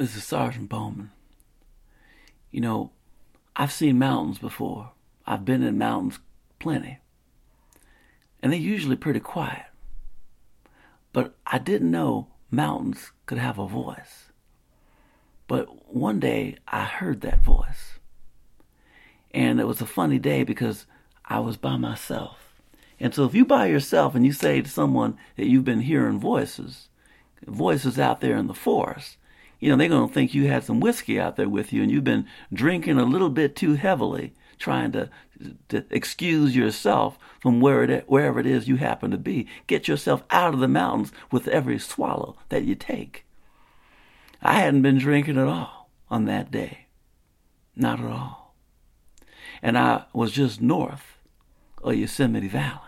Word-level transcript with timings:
This 0.00 0.16
is 0.16 0.24
Sergeant 0.24 0.70
Boman. 0.70 1.10
You 2.50 2.62
know, 2.62 2.92
I've 3.54 3.70
seen 3.70 3.98
mountains 3.98 4.38
before. 4.38 4.92
I've 5.26 5.44
been 5.44 5.62
in 5.62 5.76
mountains 5.76 6.20
plenty. 6.58 7.00
And 8.42 8.50
they're 8.50 8.58
usually 8.58 8.96
pretty 8.96 9.20
quiet. 9.20 9.66
But 11.12 11.34
I 11.46 11.58
didn't 11.58 11.90
know 11.90 12.28
mountains 12.50 13.12
could 13.26 13.36
have 13.36 13.58
a 13.58 13.68
voice. 13.68 14.30
But 15.46 15.94
one 15.94 16.18
day 16.18 16.56
I 16.66 16.84
heard 16.84 17.20
that 17.20 17.42
voice. 17.42 17.98
And 19.32 19.60
it 19.60 19.66
was 19.66 19.82
a 19.82 19.86
funny 19.86 20.18
day 20.18 20.44
because 20.44 20.86
I 21.26 21.40
was 21.40 21.58
by 21.58 21.76
myself. 21.76 22.38
And 22.98 23.14
so 23.14 23.26
if 23.26 23.34
you 23.34 23.44
by 23.44 23.66
yourself 23.66 24.14
and 24.14 24.24
you 24.24 24.32
say 24.32 24.62
to 24.62 24.70
someone 24.70 25.18
that 25.36 25.46
you've 25.46 25.66
been 25.66 25.80
hearing 25.80 26.18
voices, 26.18 26.88
voices 27.46 27.98
out 27.98 28.22
there 28.22 28.38
in 28.38 28.46
the 28.46 28.54
forest, 28.54 29.18
you 29.60 29.70
know, 29.70 29.76
they're 29.76 29.88
going 29.88 30.08
to 30.08 30.12
think 30.12 30.34
you 30.34 30.48
had 30.48 30.64
some 30.64 30.80
whiskey 30.80 31.20
out 31.20 31.36
there 31.36 31.48
with 31.48 31.72
you 31.72 31.82
and 31.82 31.90
you've 31.90 32.04
been 32.04 32.26
drinking 32.52 32.98
a 32.98 33.04
little 33.04 33.28
bit 33.28 33.54
too 33.54 33.74
heavily, 33.74 34.34
trying 34.58 34.90
to, 34.92 35.10
to 35.68 35.84
excuse 35.90 36.56
yourself 36.56 37.18
from 37.40 37.60
where 37.60 37.84
it, 37.84 38.04
wherever 38.08 38.40
it 38.40 38.46
is 38.46 38.68
you 38.68 38.76
happen 38.76 39.10
to 39.10 39.18
be. 39.18 39.46
Get 39.66 39.86
yourself 39.86 40.24
out 40.30 40.54
of 40.54 40.60
the 40.60 40.68
mountains 40.68 41.12
with 41.30 41.46
every 41.46 41.78
swallow 41.78 42.36
that 42.48 42.64
you 42.64 42.74
take. 42.74 43.26
I 44.42 44.54
hadn't 44.54 44.82
been 44.82 44.98
drinking 44.98 45.36
at 45.36 45.46
all 45.46 45.90
on 46.08 46.24
that 46.24 46.50
day. 46.50 46.86
Not 47.76 48.00
at 48.00 48.06
all. 48.06 48.54
And 49.62 49.76
I 49.76 50.04
was 50.14 50.32
just 50.32 50.62
north 50.62 51.18
of 51.82 51.94
Yosemite 51.94 52.48
Valley. 52.48 52.78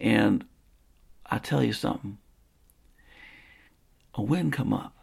And 0.00 0.44
I 1.26 1.38
tell 1.38 1.62
you 1.62 1.72
something, 1.72 2.18
a 4.14 4.22
wind 4.22 4.52
come 4.52 4.72
up. 4.72 4.99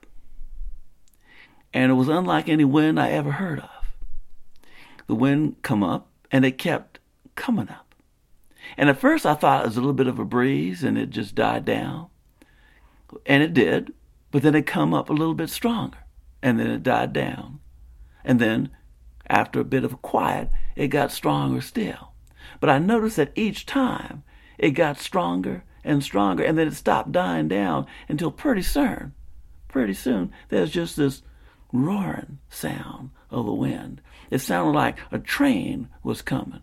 And 1.73 1.91
it 1.91 1.95
was 1.95 2.07
unlike 2.07 2.49
any 2.49 2.65
wind 2.65 2.99
I 2.99 3.09
ever 3.11 3.33
heard 3.33 3.59
of. 3.59 3.69
The 5.07 5.15
wind 5.15 5.57
come 5.61 5.83
up 5.83 6.09
and 6.31 6.45
it 6.45 6.57
kept 6.57 6.99
coming 7.35 7.69
up. 7.69 7.95
And 8.77 8.89
at 8.89 8.99
first 8.99 9.25
I 9.25 9.33
thought 9.33 9.63
it 9.63 9.67
was 9.67 9.77
a 9.77 9.81
little 9.81 9.93
bit 9.93 10.07
of 10.07 10.19
a 10.19 10.25
breeze 10.25 10.83
and 10.83 10.97
it 10.97 11.09
just 11.09 11.35
died 11.35 11.65
down. 11.65 12.07
And 13.25 13.41
it 13.41 13.53
did, 13.53 13.93
but 14.31 14.41
then 14.41 14.55
it 14.55 14.65
come 14.65 14.93
up 14.93 15.09
a 15.09 15.13
little 15.13 15.33
bit 15.33 15.49
stronger 15.49 15.99
and 16.41 16.59
then 16.59 16.67
it 16.67 16.83
died 16.83 17.13
down. 17.13 17.59
And 18.23 18.39
then 18.39 18.69
after 19.27 19.59
a 19.59 19.65
bit 19.65 19.83
of 19.83 19.93
a 19.93 19.97
quiet, 19.97 20.49
it 20.75 20.87
got 20.87 21.11
stronger 21.11 21.61
still. 21.61 22.13
But 22.59 22.69
I 22.69 22.79
noticed 22.79 23.17
that 23.17 23.31
each 23.35 23.65
time 23.65 24.23
it 24.57 24.71
got 24.71 24.99
stronger 24.99 25.63
and 25.83 26.03
stronger, 26.03 26.43
and 26.43 26.57
then 26.57 26.67
it 26.67 26.73
stopped 26.73 27.11
dying 27.11 27.47
down 27.47 27.85
until 28.09 28.31
pretty 28.31 28.61
soon, 28.61 29.13
pretty 29.67 29.93
soon, 29.93 30.31
there's 30.49 30.71
just 30.71 30.97
this 30.97 31.21
roaring 31.71 32.39
sound 32.49 33.11
of 33.29 33.45
the 33.45 33.53
wind. 33.53 34.01
It 34.29 34.39
sounded 34.39 34.71
like 34.71 34.97
a 35.11 35.19
train 35.19 35.89
was 36.03 36.21
coming. 36.21 36.61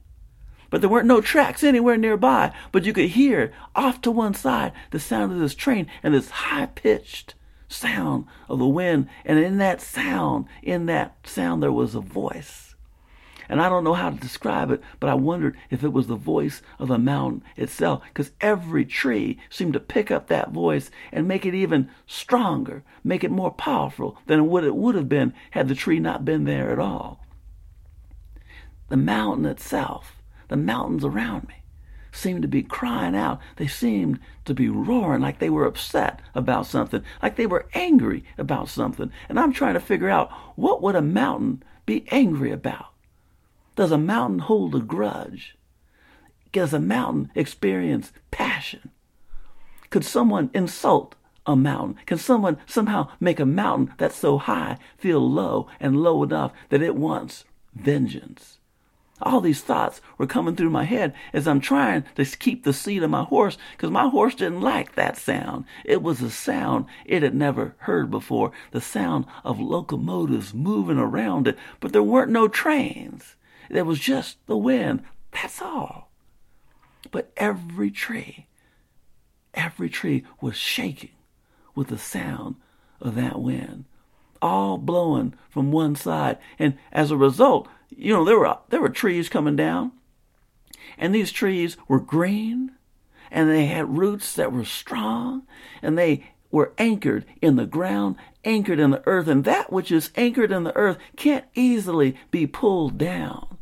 But 0.71 0.81
there 0.81 0.91
weren't 0.91 1.07
no 1.07 1.21
tracks 1.21 1.63
anywhere 1.63 1.97
nearby, 1.97 2.53
but 2.73 2.85
you 2.85 2.93
could 2.93 3.11
hear 3.11 3.53
off 3.77 4.01
to 4.03 4.11
one 4.11 4.35
side 4.35 4.73
the 4.91 4.99
sound 4.99 5.33
of 5.33 5.39
this 5.39 5.55
train 5.55 5.87
and 6.03 6.13
this 6.13 6.31
high 6.31 6.67
pitched 6.67 7.35
sound 7.69 8.27
of 8.49 8.59
the 8.59 8.67
wind. 8.67 9.09
And 9.25 9.39
in 9.39 9.59
that 9.59 9.81
sound, 9.81 10.47
in 10.63 10.87
that 10.87 11.17
sound, 11.25 11.63
there 11.63 11.73
was 11.73 11.95
a 11.95 12.01
voice. 12.01 12.74
And 13.49 13.61
I 13.61 13.69
don't 13.69 13.85
know 13.85 13.95
how 13.95 14.11
to 14.11 14.17
describe 14.17 14.71
it, 14.71 14.83
but 15.01 15.11
I 15.11 15.15
wondered 15.15 15.57
if 15.71 15.85
it 15.85 15.93
was 15.93 16.07
the 16.07 16.17
voice 16.17 16.63
of 16.79 16.89
the 16.89 16.99
mountain 16.99 17.43
itself, 17.57 18.03
because 18.05 18.33
every 18.41 18.85
tree 18.85 19.39
seemed 19.51 19.75
to 19.75 19.81
pick 19.81 20.11
up 20.11 20.29
that 20.29 20.53
voice 20.53 20.91
and 21.13 21.29
make 21.29 21.45
it 21.45 21.55
even 21.55 21.91
stronger, 22.07 22.83
make 23.03 23.25
it 23.25 23.31
more 23.31 23.51
powerful 23.51 24.19
than 24.27 24.47
what 24.49 24.65
it 24.65 24.75
would 24.75 24.95
have 24.95 25.09
been 25.09 25.35
had 25.51 25.69
the 25.69 25.75
tree 25.75 25.99
not 25.99 26.25
been 26.25 26.45
there 26.45 26.71
at 26.71 26.79
all. 26.79 27.25
The 28.89 28.97
mountain 28.97 29.47
itself, 29.47 30.17
the 30.49 30.57
mountains 30.57 31.05
around 31.05 31.49
me, 31.49 31.55
seemed 32.13 32.43
to 32.43 32.49
be 32.49 32.63
crying 32.63 33.17
out. 33.17 33.41
They 33.57 33.67
seemed 33.67 34.21
to 34.45 34.55
be 34.55 34.69
roaring 34.69 35.21
like 35.21 35.39
they 35.39 35.51
were 35.51 35.67
upset 35.67 36.21
about 36.35 36.67
something, 36.67 37.03
like 37.23 37.37
they 37.37 37.47
were 37.47 37.67
angry 37.75 38.25
about 38.39 38.69
something. 38.69 39.11
And 39.29 39.39
I'm 39.39 39.53
trying 39.53 39.75
to 39.75 39.81
figure 39.81 40.09
out 40.09 40.31
what 40.55 40.81
would 40.81 40.95
a 40.95 41.03
mountain 41.03 41.63
be 41.87 42.07
angry 42.11 42.53
about? 42.53 42.94
Does 43.77 43.91
a 43.91 43.99
mountain 43.99 44.39
hold 44.39 44.75
a 44.77 44.81
grudge? 44.81 45.57
Does 46.53 46.73
a 46.73 46.79
mountain 46.79 47.33
experience 47.35 48.13
passion? 48.31 48.91
Could 49.91 50.05
someone 50.05 50.51
insult 50.55 51.17
a 51.45 51.57
mountain? 51.57 51.97
Can 52.07 52.19
someone 52.19 52.59
somehow 52.67 53.09
make 53.19 53.41
a 53.41 53.47
mountain 53.47 53.93
that's 53.99 54.17
so 54.17 54.39
high 54.39 54.79
feel 54.97 55.29
low 55.29 55.67
and 55.81 56.03
low 56.03 56.23
enough 56.23 56.53
that 56.69 56.83
it 56.83 56.95
wants 56.95 57.45
vengeance? 57.75 58.59
All 59.21 59.41
these 59.41 59.61
thoughts 59.61 60.01
were 60.19 60.27
coming 60.27 60.55
through 60.55 60.71
my 60.71 60.85
head 60.85 61.13
as 61.33 61.49
I'm 61.49 61.61
trying 61.61 62.05
to 62.15 62.25
keep 62.25 62.63
the 62.63 62.73
seat 62.73 63.03
of 63.03 63.11
my 63.11 63.25
horse 63.25 63.59
because 63.73 63.91
my 63.91 64.09
horse 64.09 64.37
didn't 64.37 64.61
like 64.61 64.95
that 64.95 65.17
sound. 65.17 65.65
It 65.85 66.03
was 66.03 66.23
a 66.23 66.31
sound 66.31 66.87
it 67.05 67.23
had 67.23 67.35
never 67.35 67.75
heard 67.79 68.11
before, 68.11 68.53
the 68.71 68.81
sound 68.81 69.27
of 69.45 69.59
locomotives 69.59 70.55
moving 70.55 70.99
around 70.99 71.49
it, 71.49 71.59
but 71.81 71.93
there 71.93 72.03
weren't 72.03 72.31
no 72.31 72.47
trains. 72.47 73.35
There 73.71 73.85
was 73.85 74.01
just 74.01 74.39
the 74.47 74.57
wind. 74.57 75.03
That's 75.33 75.61
all. 75.61 76.11
But 77.11 77.33
every 77.37 77.91
tree, 77.91 78.47
every 79.53 79.89
tree 79.89 80.25
was 80.41 80.57
shaking 80.57 81.11
with 81.75 81.89
the 81.89 81.99
sound 81.99 82.57
of 83.01 83.15
that 83.17 83.41
wind, 83.41 83.85
all 84.41 84.79
blowing 84.79 85.35
from 85.51 85.73
one 85.73 85.97
side. 85.97 86.39
And 86.59 86.79
as 86.93 87.11
a 87.11 87.17
result, 87.17 87.69
you 87.91 88.13
know, 88.13 88.25
there 88.25 88.39
were 88.39 88.59
there 88.71 88.81
were 88.81 88.89
trees 88.89 89.29
coming 89.29 89.57
down, 89.57 89.93
and 90.99 91.15
these 91.15 91.33
trees 91.33 91.77
were 91.89 92.01
green, 92.01 92.73
and 93.31 93.51
they 93.51 93.67
had 93.67 93.99
roots 93.99 94.35
that 94.35 94.53
were 94.53 94.65
strong, 94.65 95.43
and 95.83 95.99
they 95.99 96.25
were 96.51 96.73
anchored 96.79 97.25
in 97.43 97.57
the 97.57 97.67
ground, 97.67 98.17
anchored 98.45 98.79
in 98.79 98.91
the 98.91 99.03
earth, 99.07 99.29
and 99.29 99.45
that 99.45 99.73
which 99.73 99.91
is 99.91 100.11
anchored 100.17 100.53
in 100.53 100.65
the 100.65 100.77
earth 100.77 100.99
can't 101.17 101.45
easily 101.55 102.17
be 102.31 102.47
pulled 102.47 102.97
down. 102.97 103.54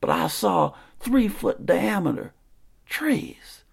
But 0.00 0.10
I 0.10 0.28
saw 0.28 0.74
three 0.98 1.28
foot 1.28 1.66
diameter 1.66 2.32
trees 2.86 3.64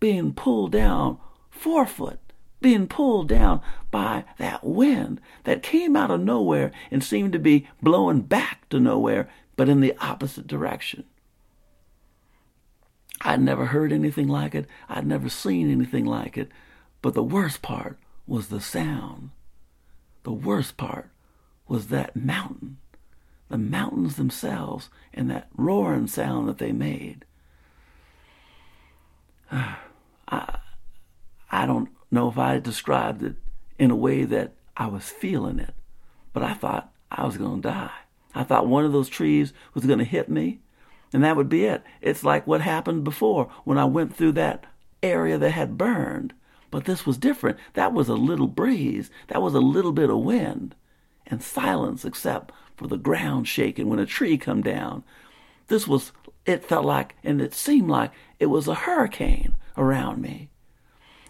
being 0.00 0.32
pulled 0.32 0.72
down 0.72 1.18
four 1.50 1.86
foot, 1.86 2.20
being 2.60 2.86
pulled 2.86 3.28
down 3.28 3.60
by 3.90 4.24
that 4.38 4.64
wind 4.64 5.20
that 5.44 5.62
came 5.62 5.96
out 5.96 6.10
of 6.10 6.20
nowhere 6.20 6.72
and 6.90 7.02
seemed 7.02 7.32
to 7.32 7.38
be 7.38 7.68
blowing 7.82 8.20
back 8.20 8.68
to 8.68 8.78
nowhere, 8.78 9.28
but 9.56 9.68
in 9.68 9.80
the 9.80 9.96
opposite 9.98 10.46
direction. 10.46 11.04
I'd 13.20 13.42
never 13.42 13.66
heard 13.66 13.92
anything 13.92 14.28
like 14.28 14.54
it. 14.54 14.66
I'd 14.88 15.06
never 15.06 15.28
seen 15.28 15.70
anything 15.70 16.04
like 16.04 16.38
it. 16.38 16.50
But 17.02 17.14
the 17.14 17.22
worst 17.22 17.62
part 17.62 17.98
was 18.26 18.48
the 18.48 18.60
sound. 18.60 19.30
The 20.22 20.32
worst 20.32 20.76
part 20.76 21.10
was 21.66 21.88
that 21.88 22.14
mountain, 22.14 22.78
the 23.48 23.58
mountains 23.58 24.16
themselves, 24.16 24.90
and 25.12 25.30
that 25.30 25.48
roaring 25.56 26.06
sound 26.06 26.48
that 26.48 26.58
they 26.58 26.72
made. 26.72 27.24
I, 29.52 30.58
I 31.50 31.66
don't 31.66 31.88
know 32.10 32.28
if 32.28 32.38
I 32.38 32.58
described 32.58 33.22
it 33.22 33.36
in 33.78 33.90
a 33.90 33.96
way 33.96 34.24
that 34.24 34.52
I 34.76 34.86
was 34.86 35.08
feeling 35.08 35.58
it, 35.58 35.74
but 36.32 36.42
I 36.42 36.54
thought 36.54 36.92
I 37.10 37.24
was 37.24 37.38
going 37.38 37.62
to 37.62 37.68
die. 37.68 37.90
I 38.34 38.44
thought 38.44 38.68
one 38.68 38.84
of 38.84 38.92
those 38.92 39.08
trees 39.08 39.52
was 39.74 39.86
going 39.86 39.98
to 39.98 40.04
hit 40.04 40.28
me, 40.28 40.60
and 41.12 41.24
that 41.24 41.36
would 41.36 41.48
be 41.48 41.64
it. 41.64 41.82
It's 42.02 42.24
like 42.24 42.46
what 42.46 42.60
happened 42.60 43.04
before 43.04 43.50
when 43.64 43.78
I 43.78 43.86
went 43.86 44.14
through 44.14 44.32
that 44.32 44.66
area 45.02 45.38
that 45.38 45.50
had 45.50 45.78
burned. 45.78 46.34
But 46.70 46.84
this 46.84 47.06
was 47.06 47.16
different. 47.16 47.58
That 47.72 47.94
was 47.94 48.08
a 48.08 48.14
little 48.14 48.46
breeze. 48.46 49.10
That 49.28 49.40
was 49.40 49.54
a 49.54 49.60
little 49.60 49.92
bit 49.92 50.10
of 50.10 50.18
wind 50.18 50.74
and 51.26 51.42
silence 51.42 52.04
except 52.04 52.52
for 52.78 52.86
the 52.86 52.96
ground 52.96 53.48
shaking 53.48 53.88
when 53.88 53.98
a 53.98 54.06
tree 54.06 54.38
come 54.38 54.62
down. 54.62 55.02
This 55.66 55.86
was 55.86 56.12
it 56.46 56.64
felt 56.64 56.86
like 56.86 57.16
and 57.24 57.42
it 57.42 57.52
seemed 57.52 57.90
like 57.90 58.12
it 58.38 58.46
was 58.46 58.68
a 58.68 58.74
hurricane 58.74 59.54
around 59.76 60.22
me. 60.22 60.48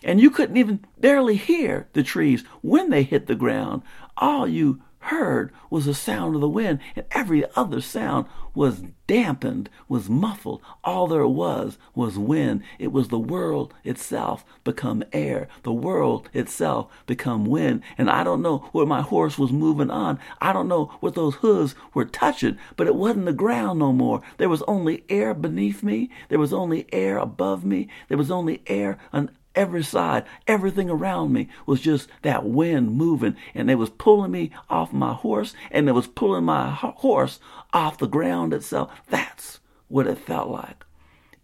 And 0.04 0.20
you 0.20 0.30
couldn't 0.30 0.58
even 0.58 0.84
barely 0.98 1.36
hear 1.36 1.88
the 1.94 2.04
trees 2.04 2.44
when 2.60 2.90
they 2.90 3.02
hit 3.02 3.26
the 3.26 3.34
ground. 3.34 3.82
All 4.16 4.46
you 4.46 4.80
heard 5.08 5.52
was 5.70 5.86
the 5.86 5.94
sound 5.94 6.34
of 6.34 6.40
the 6.40 6.48
wind, 6.48 6.80
and 6.96 7.06
every 7.10 7.44
other 7.54 7.80
sound 7.80 8.26
was 8.54 8.82
dampened, 9.06 9.70
was 9.88 10.08
muffled. 10.08 10.60
All 10.84 11.06
there 11.06 11.26
was 11.26 11.78
was 11.94 12.18
wind. 12.18 12.62
It 12.78 12.92
was 12.92 13.08
the 13.08 13.18
world 13.18 13.72
itself 13.84 14.44
become 14.64 15.04
air, 15.12 15.48
the 15.62 15.72
world 15.72 16.28
itself 16.32 16.88
become 17.06 17.46
wind. 17.46 17.82
And 17.96 18.10
I 18.10 18.24
don't 18.24 18.42
know 18.42 18.68
where 18.72 18.86
my 18.86 19.00
horse 19.00 19.38
was 19.38 19.52
moving 19.52 19.90
on. 19.90 20.18
I 20.40 20.52
don't 20.52 20.68
know 20.68 20.86
what 21.00 21.14
those 21.14 21.36
hooves 21.36 21.74
were 21.94 22.04
touching, 22.04 22.58
but 22.76 22.86
it 22.86 22.94
wasn't 22.94 23.26
the 23.26 23.32
ground 23.32 23.78
no 23.78 23.92
more. 23.92 24.22
There 24.38 24.48
was 24.48 24.62
only 24.62 25.04
air 25.08 25.34
beneath 25.34 25.82
me. 25.82 26.10
There 26.28 26.38
was 26.38 26.52
only 26.52 26.86
air 26.92 27.18
above 27.18 27.64
me. 27.64 27.88
There 28.08 28.18
was 28.18 28.30
only 28.30 28.62
air 28.66 28.98
on 29.12 29.30
every 29.58 29.82
side. 29.82 30.24
Everything 30.46 30.88
around 30.88 31.32
me 31.32 31.48
was 31.66 31.80
just 31.80 32.08
that 32.22 32.44
wind 32.44 32.92
moving, 32.92 33.36
and 33.54 33.70
it 33.70 33.74
was 33.74 33.90
pulling 33.90 34.30
me 34.30 34.52
off 34.70 34.92
my 34.92 35.12
horse, 35.12 35.54
and 35.70 35.88
it 35.88 35.92
was 35.92 36.06
pulling 36.06 36.44
my 36.44 36.70
horse 36.70 37.40
off 37.72 37.98
the 37.98 38.06
ground 38.06 38.54
itself. 38.54 38.90
That's 39.08 39.58
what 39.88 40.06
it 40.06 40.18
felt 40.18 40.48
like. 40.48 40.84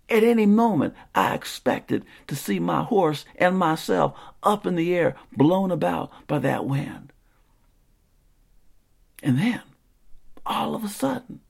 At 0.08 0.22
any 0.22 0.46
moment, 0.46 0.94
I 1.14 1.34
expected 1.34 2.04
to 2.28 2.36
see 2.36 2.60
my 2.60 2.84
horse 2.84 3.24
and 3.36 3.58
myself 3.58 4.16
up 4.42 4.66
in 4.66 4.76
the 4.76 4.94
air, 4.94 5.16
blown 5.36 5.70
about 5.70 6.12
by 6.26 6.38
that 6.38 6.66
wind. 6.66 7.12
And 9.22 9.38
then, 9.38 9.62
all 10.46 10.74
of 10.74 10.84
a 10.84 10.88
sudden, 10.88 11.40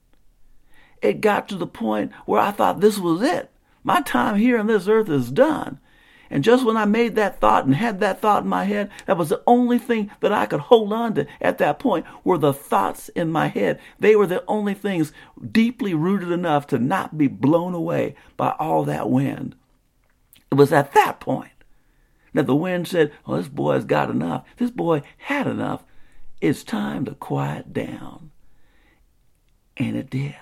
it 1.02 1.20
got 1.20 1.48
to 1.48 1.56
the 1.56 1.66
point 1.66 2.12
where 2.24 2.40
I 2.40 2.52
thought 2.52 2.80
this 2.80 2.96
was 2.98 3.20
it. 3.20 3.50
My 3.82 4.00
time 4.00 4.36
here 4.36 4.58
on 4.58 4.68
this 4.68 4.88
earth 4.88 5.10
is 5.10 5.30
done. 5.30 5.80
And 6.30 6.42
just 6.42 6.64
when 6.64 6.76
I 6.76 6.84
made 6.84 7.14
that 7.14 7.40
thought 7.40 7.64
and 7.64 7.74
had 7.74 8.00
that 8.00 8.20
thought 8.20 8.44
in 8.44 8.48
my 8.48 8.64
head, 8.64 8.90
that 9.06 9.16
was 9.16 9.28
the 9.28 9.42
only 9.46 9.78
thing 9.78 10.10
that 10.20 10.32
I 10.32 10.46
could 10.46 10.60
hold 10.60 10.92
on 10.92 11.14
to 11.14 11.26
at 11.40 11.58
that 11.58 11.78
point 11.78 12.06
were 12.24 12.38
the 12.38 12.52
thoughts 12.52 13.08
in 13.10 13.30
my 13.30 13.48
head. 13.48 13.78
They 13.98 14.16
were 14.16 14.26
the 14.26 14.44
only 14.48 14.74
things 14.74 15.12
deeply 15.50 15.94
rooted 15.94 16.30
enough 16.30 16.66
to 16.68 16.78
not 16.78 17.18
be 17.18 17.26
blown 17.26 17.74
away 17.74 18.14
by 18.36 18.54
all 18.58 18.84
that 18.84 19.10
wind. 19.10 19.54
It 20.50 20.54
was 20.54 20.72
at 20.72 20.92
that 20.92 21.20
point 21.20 21.50
that 22.32 22.46
the 22.46 22.56
wind 22.56 22.88
said, 22.88 23.12
Well, 23.26 23.38
this 23.38 23.48
boy's 23.48 23.84
got 23.84 24.10
enough. 24.10 24.44
This 24.56 24.70
boy 24.70 25.02
had 25.18 25.46
enough. 25.46 25.84
It's 26.40 26.64
time 26.64 27.04
to 27.06 27.14
quiet 27.14 27.72
down. 27.72 28.30
And 29.76 29.96
it 29.96 30.10
did, 30.10 30.36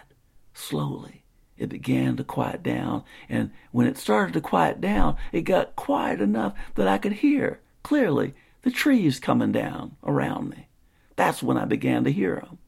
slowly 0.52 1.22
it 1.62 1.69
began 1.69 2.17
to 2.17 2.25
quiet 2.25 2.62
down. 2.62 3.05
And 3.29 3.53
when 3.70 3.87
it 3.87 3.97
started 3.97 4.32
to 4.32 4.41
quiet 4.41 4.81
down, 4.81 5.17
it 5.31 5.43
got 5.43 5.76
quiet 5.76 6.20
enough 6.20 6.55
that 6.75 6.88
I 6.88 6.99
could 6.99 7.12
hear 7.12 7.61
clearly 7.85 8.35
the 8.62 8.70
trees 8.73 9.20
coming 9.20 9.53
down 9.53 9.97
around 10.03 10.50
me. 10.50 10.67
That's 11.14 11.43
when 11.43 11.56
I 11.56 11.64
began 11.64 12.03
to 12.05 12.12
hear 12.12 12.37
them. 12.37 12.59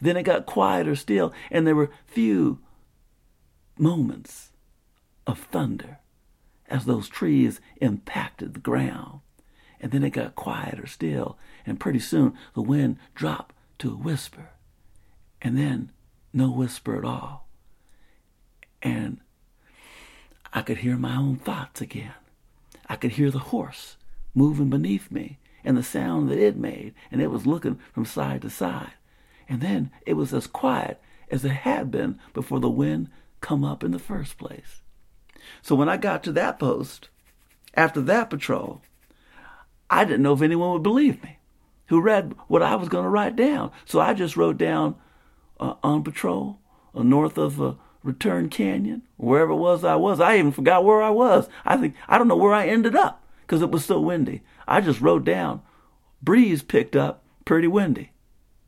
Then 0.00 0.18
it 0.18 0.24
got 0.24 0.44
quieter 0.44 0.94
still, 0.94 1.32
and 1.50 1.66
there 1.66 1.74
were 1.74 1.90
few 2.06 2.60
moments 3.78 4.52
of 5.26 5.38
thunder 5.38 5.98
as 6.68 6.84
those 6.84 7.08
trees 7.08 7.58
impacted 7.80 8.52
the 8.52 8.60
ground. 8.60 9.20
And 9.80 9.92
then 9.92 10.04
it 10.04 10.10
got 10.10 10.34
quieter 10.34 10.86
still, 10.86 11.38
and 11.64 11.80
pretty 11.80 11.98
soon 12.00 12.34
the 12.54 12.60
wind 12.60 12.98
dropped 13.14 13.54
to 13.78 13.92
a 13.92 13.96
whisper, 13.96 14.50
and 15.40 15.56
then 15.56 15.90
no 16.32 16.50
whisper 16.50 16.98
at 16.98 17.04
all 17.04 17.48
and 18.82 19.18
I 20.52 20.62
could 20.62 20.78
hear 20.78 20.96
my 20.96 21.16
own 21.16 21.36
thoughts 21.36 21.80
again. 21.80 22.14
I 22.88 22.96
could 22.96 23.12
hear 23.12 23.30
the 23.30 23.38
horse 23.38 23.96
moving 24.34 24.70
beneath 24.70 25.10
me 25.10 25.38
and 25.64 25.76
the 25.76 25.82
sound 25.82 26.28
that 26.28 26.38
it 26.38 26.56
made, 26.56 26.92
and 27.10 27.22
it 27.22 27.30
was 27.30 27.46
looking 27.46 27.78
from 27.92 28.04
side 28.04 28.42
to 28.42 28.50
side. 28.50 28.92
And 29.48 29.60
then 29.60 29.90
it 30.06 30.14
was 30.14 30.34
as 30.34 30.46
quiet 30.46 31.00
as 31.30 31.44
it 31.44 31.50
had 31.50 31.90
been 31.90 32.18
before 32.34 32.60
the 32.60 32.68
wind 32.68 33.08
come 33.40 33.64
up 33.64 33.84
in 33.84 33.92
the 33.92 33.98
first 33.98 34.38
place. 34.38 34.82
So 35.62 35.74
when 35.74 35.88
I 35.88 35.96
got 35.96 36.22
to 36.24 36.32
that 36.32 36.58
post, 36.58 37.08
after 37.74 38.00
that 38.02 38.30
patrol, 38.30 38.82
I 39.88 40.04
didn't 40.04 40.22
know 40.22 40.32
if 40.32 40.42
anyone 40.42 40.72
would 40.72 40.82
believe 40.82 41.22
me 41.22 41.38
who 41.86 42.00
read 42.00 42.34
what 42.48 42.62
I 42.62 42.76
was 42.76 42.88
going 42.88 43.04
to 43.04 43.10
write 43.10 43.36
down. 43.36 43.70
So 43.84 44.00
I 44.00 44.14
just 44.14 44.36
wrote 44.36 44.56
down 44.56 44.96
uh, 45.60 45.74
on 45.82 46.02
patrol 46.02 46.58
uh, 46.94 47.02
north 47.02 47.36
of 47.38 47.60
uh, 47.60 47.74
Return 48.02 48.48
Canyon, 48.48 49.02
wherever 49.16 49.52
it 49.52 49.56
was 49.56 49.84
I 49.84 49.96
was. 49.96 50.20
I 50.20 50.36
even 50.36 50.52
forgot 50.52 50.84
where 50.84 51.02
I 51.02 51.10
was. 51.10 51.48
I 51.64 51.76
think 51.76 51.94
I 52.08 52.18
don't 52.18 52.28
know 52.28 52.36
where 52.36 52.54
I 52.54 52.66
ended 52.66 52.96
up 52.96 53.24
because 53.42 53.62
it 53.62 53.70
was 53.70 53.84
so 53.84 54.00
windy. 54.00 54.42
I 54.66 54.80
just 54.80 55.00
wrote 55.00 55.24
down, 55.24 55.62
breeze 56.22 56.62
picked 56.62 56.96
up, 56.96 57.22
pretty 57.44 57.68
windy. 57.68 58.12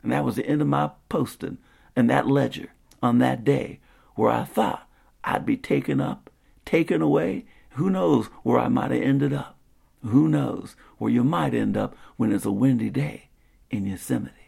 And 0.02 0.12
that 0.12 0.24
was 0.24 0.36
the 0.36 0.46
end 0.46 0.60
of 0.60 0.68
my 0.68 0.90
posting 1.08 1.58
and 1.96 2.08
that 2.10 2.26
ledger 2.26 2.72
on 3.02 3.18
that 3.18 3.44
day 3.44 3.80
where 4.14 4.30
I 4.30 4.44
thought 4.44 4.88
I'd 5.24 5.46
be 5.46 5.56
taken 5.56 6.00
up, 6.00 6.30
taken 6.64 7.02
away. 7.02 7.46
Who 7.70 7.90
knows 7.90 8.26
where 8.42 8.58
I 8.58 8.68
might 8.68 8.90
have 8.90 9.02
ended 9.02 9.32
up? 9.32 9.56
Who 10.04 10.28
knows 10.28 10.76
where 10.98 11.10
you 11.10 11.24
might 11.24 11.54
end 11.54 11.76
up 11.76 11.96
when 12.16 12.32
it's 12.32 12.44
a 12.44 12.52
windy 12.52 12.90
day 12.90 13.30
in 13.70 13.86
Yosemite? 13.86 14.43